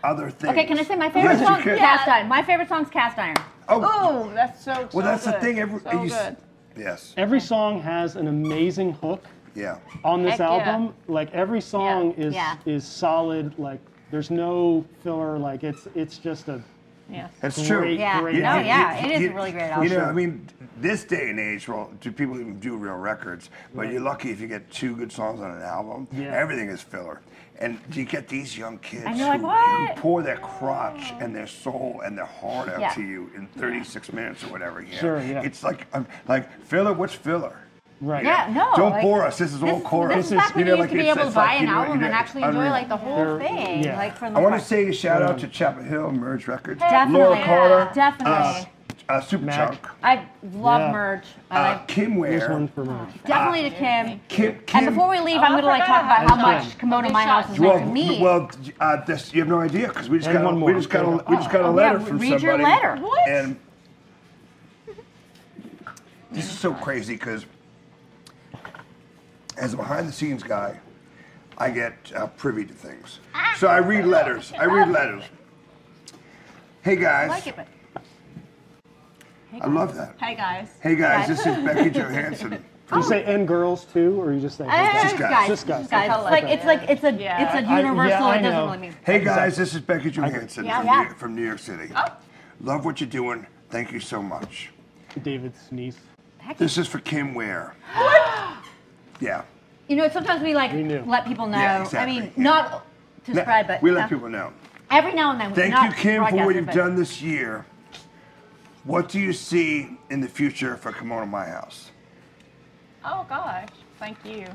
[0.03, 0.53] other things.
[0.53, 1.63] Okay, can I say my favorite Yes, song?
[1.63, 1.79] can.
[1.79, 2.29] Cast Iron.
[2.29, 3.37] My favorite song's Cast Iron.
[3.69, 4.73] Oh, Oh, that's so.
[4.73, 5.59] well, so that's the thing.
[5.59, 6.37] Every, so you good.
[6.77, 7.15] Yes.
[7.17, 9.79] Every song has an amazing hook Yeah.
[10.05, 10.51] on this Heck yeah.
[10.71, 10.95] album.
[11.09, 12.57] Like every song is Yeah.
[12.67, 13.59] is solid.
[13.59, 15.39] Like there's no filler.
[15.39, 16.61] Like it's it's just a
[17.11, 17.31] Yes.
[17.41, 17.89] That's Great, true.
[17.89, 18.21] Yeah.
[18.21, 18.67] great No, album.
[18.67, 19.05] yeah.
[19.07, 19.89] It is a really great album.
[19.89, 20.47] You know, I mean,
[20.79, 23.51] this day and age, well, do people even do real records?
[23.75, 26.09] But you're lucky if you get two good songs on an album.
[26.13, 26.35] Yeah.
[26.35, 27.21] Everything is filler.
[27.61, 31.13] And you get these young kids And you're like, who, "What?" who pour their crotch
[31.21, 32.91] and their soul and their heart out Yeah.
[32.95, 34.81] to you in 36 minutes or whatever.
[34.81, 34.99] You know?
[34.99, 35.43] Sure, yeah.
[35.43, 36.93] It's like, um, like filler.
[36.93, 37.57] What's filler?
[38.01, 38.25] Right.
[38.25, 38.73] Yeah, no.
[38.77, 39.39] Don't like, bore us.
[39.39, 40.17] This is all This, chorus.
[40.17, 41.55] this is back when you you know, used to like be able to buy like,
[41.57, 43.85] an you know, album you know, and actually enjoy like the whole thing.
[43.85, 43.97] yeah.
[43.97, 46.81] Like from the I want to say a shout out to Chapel Hill Merge Records.
[46.81, 47.95] Definitely, Laura yeah, Carter.
[47.95, 48.35] definitely.
[48.35, 48.65] Uh,
[49.07, 49.57] uh, Super Mac.
[49.83, 49.89] Chunk.
[50.03, 50.93] I love Yeah.
[50.93, 51.27] merch.
[51.51, 52.53] I Uh, like Kim Here's Ware.
[52.53, 53.09] one for merch.
[53.27, 54.21] definitely to Kim.
[54.29, 54.79] Kim, Kim.
[54.87, 57.25] And before we leave, Oh, I'm gonna like talk about about how much Kimono My
[57.25, 57.53] House shot.
[57.55, 58.19] is meant Well, to me.
[58.23, 60.73] well, uh, this, you have no idea because we just And got a, one we
[60.73, 61.25] just got a, Okay.
[61.29, 62.63] we just got a Oh, letter yeah, from read your somebody.
[62.65, 62.97] letter.
[62.97, 63.29] What?
[63.29, 63.57] And
[66.33, 67.45] this is so crazy because
[69.57, 70.79] as a behind the scenes guy,
[71.59, 73.21] I get uh, privy to things.
[73.57, 74.53] So I read letters.
[74.59, 75.25] I read letters.
[76.83, 77.67] Hey guys, I like it, but
[79.63, 80.17] I love that.
[80.21, 80.69] Hey guys.
[80.83, 82.51] Hey guys, this is Becky Johansson.
[82.91, 84.67] Do you say and girls too, or you just say?
[84.69, 85.31] Eh, Just guys.
[85.31, 85.89] guys, Just guys.
[85.89, 86.11] guys.
[86.11, 86.23] Okay.
[86.31, 87.43] Like it's like it's a Yeah.
[87.43, 88.09] it's a I- universal.
[88.11, 88.67] yeah, I it doesn't know.
[88.67, 88.97] really mean.
[89.07, 91.03] Hey guys, this is Becky Johansson Yeah, from, yeah.
[91.05, 91.91] New, from New York City.
[91.97, 92.05] Oh.
[92.61, 93.47] Love what you're doing.
[93.71, 94.71] Thank you so much.
[95.23, 95.97] David sneeze.
[96.59, 97.75] This is for Kim Ware.
[99.21, 99.43] yeah.
[99.89, 101.05] You know, sometimes we like We knew.
[101.07, 101.59] let people know.
[101.59, 102.43] Yeah, I mean, yeah.
[102.43, 102.87] not
[103.27, 104.53] to No, spread, but we you let know, people know.
[104.91, 105.51] every now and then.
[105.51, 107.67] We- Thank not you, Kim, for what broadcasted, you've but- done this year.
[108.85, 111.91] What do you see in the future for Kimono My House?
[113.05, 114.47] Oh gosh, thank you.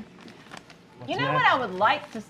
[1.08, 1.34] you know next?
[1.34, 2.18] what I would like to.
[2.18, 2.26] s-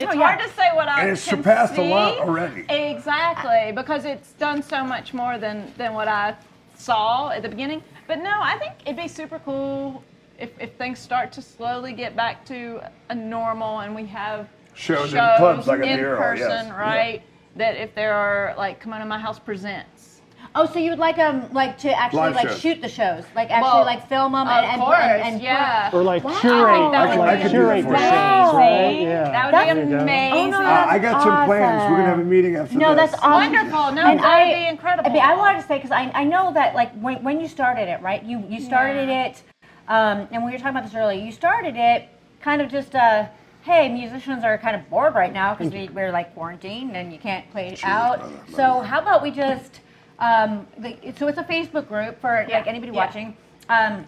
[0.00, 0.26] It's Oh, yeah.
[0.36, 1.88] hard to say what I And it's can surpassed a see.
[1.90, 2.64] lot already.
[2.68, 6.34] Exactly, because it's done so much more than than what I
[6.74, 7.82] saw at the beginning.
[8.08, 10.02] But no, I think it'd be super cool
[10.38, 15.14] if, if things start to slowly get back to a normal and we have Shows
[15.14, 16.66] in clubs like a in person, yes.
[16.66, 16.76] Yeah.
[16.80, 17.22] right?
[17.56, 20.20] That if there are like Kimono My House presents.
[20.56, 22.60] Oh, so you would like um like to actually Live like shows.
[22.60, 25.42] shoot the shows, like actually Well, like film them Of and, and, course, and, and
[25.42, 25.90] yeah.
[25.92, 26.38] Or like Wow.
[26.40, 29.00] curate, I think that like, would like be curate the shows, right?
[29.00, 29.24] Yeah.
[29.30, 29.98] That would There you be go.
[30.00, 30.54] amazing.
[30.54, 31.82] Oh, no, Uh, I got some plans.
[31.82, 33.10] We're going to have a meeting after No, this.
[33.12, 33.52] that's awesome.
[33.52, 33.92] Wonderful.
[33.92, 35.10] No, and that would be incredible.
[35.10, 37.48] I mean, I wanted to say because I, I know that like when, when you
[37.48, 38.22] started it, right?
[38.22, 39.26] You you started Yeah.
[39.26, 39.42] it,
[39.88, 41.22] um, and we were talking about this earlier.
[41.22, 42.08] You started it
[42.40, 43.26] kind of just uh,
[43.62, 47.18] hey, musicians are kind of bored right now because we, we're like quarantined and you
[47.18, 48.18] can't play out.
[48.20, 49.80] brother, So love how about we just
[50.18, 53.06] um, like, so it's a Facebook group for Yeah, like anybody yeah.
[53.06, 53.36] watching.
[53.68, 54.06] Um,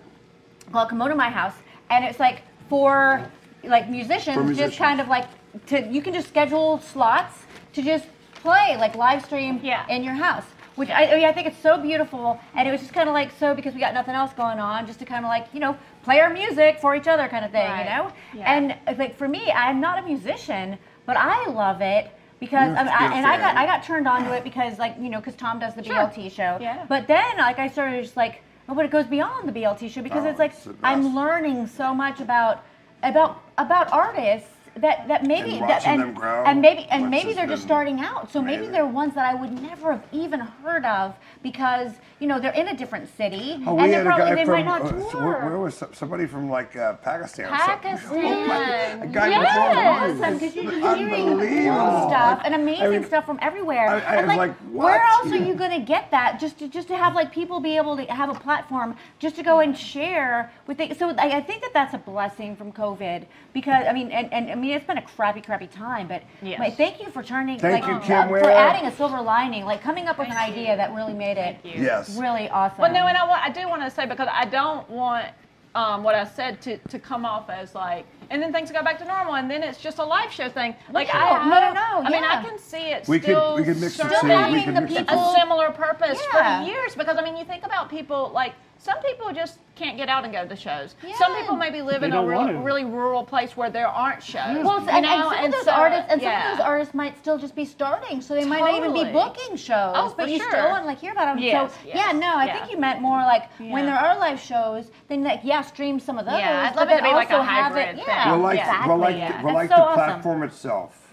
[0.72, 1.54] called Kimono My House,
[1.90, 3.30] and it's like for
[3.64, 4.58] like musicians, musicians.
[4.58, 5.26] just kind of like
[5.66, 7.34] to you can just schedule slots
[7.72, 9.86] to just play like live stream Yeah.
[9.88, 10.44] in your house.
[10.76, 13.14] Which I, I, mean, I think it's so beautiful, and it was just kind of
[13.14, 15.60] like so because we got nothing else going on, just to kind of like you
[15.60, 17.84] know play our music for each other, kind of thing, Right.
[17.84, 18.12] you know.
[18.34, 18.52] Yeah.
[18.54, 22.10] And like for me, I'm not a musician, but I love it
[22.40, 23.56] because You're- I mean, I, you're a and I got.
[23.56, 25.94] I got turned on to it because like you know because Tom does the Sure.
[25.96, 26.58] BLT show.
[26.60, 26.84] Yeah.
[26.88, 30.02] But then like I started just like oh, but it goes beyond the BLT show
[30.02, 30.68] because Oh, it's like it's.
[30.82, 32.62] I'm learning so much about
[33.02, 37.46] about about artists that that maybe And that, and, grow, and maybe and maybe they're
[37.46, 38.30] just starting out.
[38.30, 38.72] So maybe amazing.
[38.72, 42.68] they're ones that I would never have even heard of because you know they're in
[42.68, 45.10] a different city Oh, and they had a probably they from might not uh, tour.
[45.12, 47.46] so where, where was somebody from like uh, Pakistan?
[47.52, 47.96] or something.
[47.96, 49.02] Pakistan.
[49.02, 50.16] A guy Yes.
[50.16, 51.76] with Awesome, because you're hearing Unbelievable.
[51.90, 53.88] cool stuff and amazing I mean, stuff from everywhere.
[53.88, 56.40] I- I and was like, like, where else are you going to get that?
[56.40, 59.42] Just to just to have like people be able to have a platform just to
[59.42, 60.98] go and share with it.
[60.98, 64.50] So I, I think that that's a blessing from COVID because I mean, and, and
[64.50, 66.58] I mean, it's been a crappy, crappy time, but Yes.
[66.60, 69.64] like, thank you for turning Thank like you, Kim uh, for adding a silver lining,
[69.64, 70.76] like coming up with an idea you.
[70.76, 71.82] that really made it Thank you.
[72.08, 72.18] Yes.
[72.18, 72.78] really awesome.
[72.78, 75.26] Well, no, and I, wa- I do want to say because I don't want
[75.74, 78.98] um, what I said to, to come off as like, and then things go back
[78.98, 80.74] to normal, and then it's just a live show thing.
[80.90, 82.38] Like No, I, no, no, no, I mean, yeah.
[82.40, 84.16] I can see it We could- still we could mix the serving two.
[84.16, 86.60] Still We having could the mix the people- a similar purpose Yeah.
[86.62, 90.08] for years because I mean, you think about people like some people just can't get
[90.08, 90.94] out and go to shows.
[91.18, 92.58] Some people maybe live They in a don't real, want to.
[92.58, 94.64] really rural place where there aren't shows.
[94.64, 95.30] Well, and, and know?
[95.30, 96.42] some of those so- artists, and yeah.
[96.42, 99.04] some of those artists might still just be starting, so they might not even be
[99.04, 99.12] Totally.
[99.12, 99.92] booking shows.
[99.96, 100.50] Oh, but for you sure.
[100.50, 101.38] still want to like hear about them.
[101.38, 102.58] Yes, so yes, yeah, no, I yeah.
[102.58, 103.84] think you meant more like when Yeah.
[103.86, 106.38] there are live shows, then like yeah, stream some of those.
[106.38, 108.04] Yeah, I'd but love it to be like a also have hybrid it, thing.
[108.06, 108.88] Yeah, Well, like, exactly.
[108.88, 109.42] well, like, yeah.
[109.42, 109.94] well, That's like so the awesome.
[110.04, 111.05] platform itself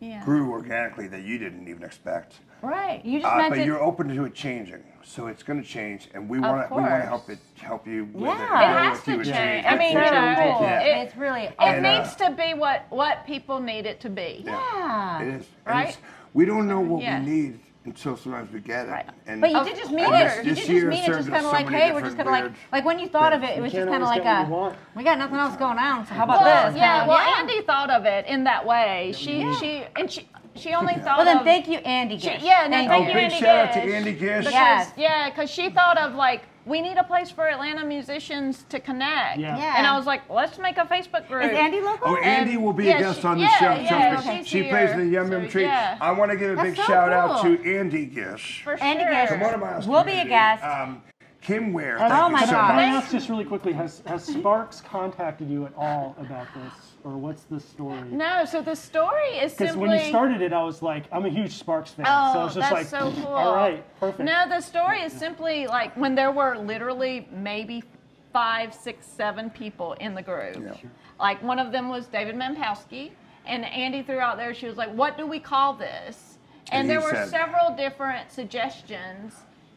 [0.00, 0.24] yeah.
[0.24, 2.40] grew organically that you didn't even expect.
[2.62, 5.68] Right, you just Uh, meant but you're open to it changing, so it's going to
[5.68, 8.24] change, and we want to we want to help it help you with.
[8.24, 8.78] Yeah.
[8.78, 9.66] and It has to you and change.
[9.66, 9.78] I it.
[9.78, 10.62] mean, so you know, cool.
[10.66, 10.80] Yeah.
[10.80, 14.10] it- it's really It And, uh, needs to be what what people need it to
[14.10, 14.42] be.
[14.44, 15.20] yeah.
[15.22, 15.46] It is.
[15.66, 15.96] Right?
[16.32, 17.20] we don't know what Yeah.
[17.20, 18.90] we need until sometimes we get it.
[18.90, 19.06] Right.
[19.26, 20.44] And But you did just mean it.
[20.44, 22.32] You did just mean it just kind of so like, hey, we're just kind of
[22.32, 25.04] like, like when you thought of it, it was just kind of like a, we
[25.04, 26.78] got nothing else going on, so how about Well, this?
[26.78, 26.98] yeah.
[26.98, 29.14] Kind of, Well, Andy thought of it in that way.
[29.16, 31.44] She she and she she only thought Well, then of.
[31.44, 32.18] thank you, Andy.
[32.18, 34.38] she- yeah, no, Oh, thank you, oh, big Andy shout out to Andy Gish.
[34.46, 34.92] Because, Yes.
[34.96, 39.38] Yeah, because she thought of like we need a place for Atlanta musicians to connect.
[39.38, 39.56] Yeah.
[39.56, 39.74] Yeah.
[39.78, 41.44] And I was like, let's make a Facebook group.
[41.44, 42.08] Is Andy local?
[42.08, 43.80] Oh, Andy And- will be yeah, a guest she- on the yeah, show.
[43.82, 44.38] yeah, Trust me.
[44.38, 45.06] she's she plays in the.
[45.06, 45.62] Yum Yum So, Tree.
[45.62, 45.96] yeah.
[46.00, 48.62] I want to give a That's big so shout out to Andy Gish.
[48.64, 49.12] For Andy sure.
[49.12, 49.28] Gish.
[49.30, 50.64] From one of my house We'll be a guest.
[50.64, 51.02] Um,
[51.40, 51.98] Kim Ware.
[52.00, 52.70] Oh my so God.
[52.70, 53.04] Can I much.
[53.04, 56.72] ask just really quickly, has, has Sparks contacted you at all about this?
[57.06, 58.02] Or what's the story?
[58.10, 61.24] No, so the story is simply Because when you started it, I was like, I'm
[61.24, 62.04] a huge Sparks fan.
[62.08, 63.32] Oh, so I oh, was just that's like, so cool.
[63.32, 64.24] all right, perfect.
[64.24, 67.84] No, the story is simply like when there were literally maybe
[68.32, 70.56] five, six, seven people in the group.
[70.56, 70.74] Yeah.
[71.20, 73.12] Like one of them was David Mampowski,
[73.46, 74.52] and Andy threw out there.
[74.52, 76.38] She was like, "What do we call this?"
[76.72, 79.32] And, And there were said- several different suggestions.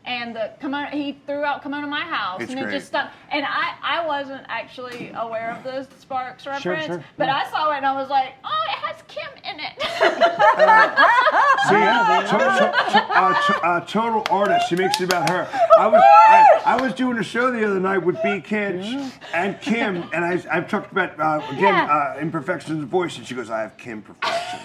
[0.05, 3.11] And the come on, he threw out "Kimono My House," It's and it just stuck.
[3.31, 7.35] And I, I wasn't actually aware of the Sparks reference, sure, but yeah.
[7.45, 9.73] I saw it and I was like, "Oh, it has Kim in it."
[11.67, 14.69] See, to- to- to- uh, to- uh, total artist.
[14.69, 15.47] She makes it about her.
[15.77, 18.41] I was I, I was doing a show the other night with B.
[18.41, 22.13] Kinch and Kim, and I I talked about uh, again Yeah.
[22.15, 24.63] uh, imperfections of voice, and she goes, "I have Kim perfections."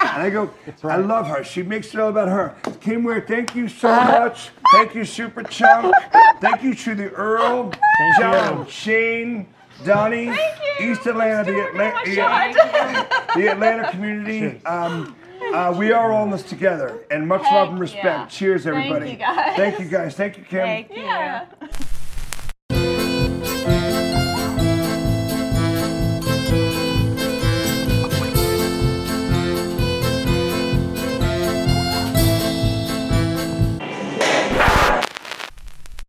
[0.00, 0.50] And I go,
[0.82, 1.42] I love her.
[1.42, 2.54] She makes it all about her.
[2.84, 4.50] Kim Ware, thank you so much.
[4.70, 5.90] Thank you, Superchunk.
[6.42, 8.70] Thank you to the Earl, Thank John, you.
[8.70, 9.46] Shane,
[9.86, 10.92] Donnie, you.
[10.92, 14.62] East Atlanta, the, Still Atla- on the Atlanta community.
[14.66, 15.16] Um,
[15.54, 18.04] uh, we are all in this together, and much love and respect.
[18.04, 18.26] yeah.
[18.26, 19.12] Cheers, Thank everybody.
[19.12, 19.56] you, guys.
[19.56, 20.14] Thank you, guys.
[20.14, 20.60] Thank you, Kim.
[20.60, 21.04] Thank you.
[21.04, 21.46] yeah.